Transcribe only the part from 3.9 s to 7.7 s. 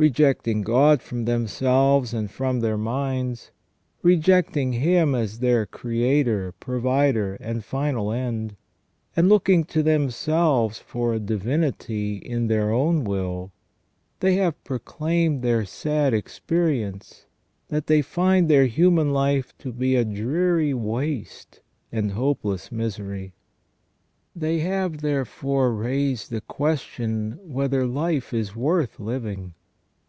rejecting Him as their Creator, Provider, and